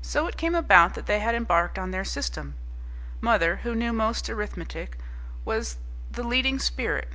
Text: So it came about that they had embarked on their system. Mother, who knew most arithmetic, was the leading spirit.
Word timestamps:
So 0.00 0.26
it 0.26 0.38
came 0.38 0.54
about 0.54 0.94
that 0.94 1.04
they 1.04 1.20
had 1.20 1.34
embarked 1.34 1.78
on 1.78 1.90
their 1.90 2.02
system. 2.02 2.54
Mother, 3.20 3.56
who 3.56 3.74
knew 3.74 3.92
most 3.92 4.30
arithmetic, 4.30 4.96
was 5.44 5.76
the 6.10 6.22
leading 6.24 6.58
spirit. 6.58 7.10